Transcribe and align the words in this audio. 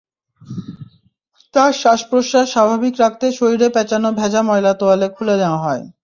তার 1.53 1.71
শ্বাস-প্রশ্বাস 1.73 2.45
স্বাভাবিক 2.51 2.93
রাখতে 2.99 3.25
শরীরে 3.31 3.67
প্যাঁচানো 3.69 4.09
ভেজা 4.11 4.41
ময়লা 4.41 4.73
তোয়ালে 4.73 5.07
খুলে 5.09 5.35
নেওয়া 5.37 5.59
হয়। 5.59 5.83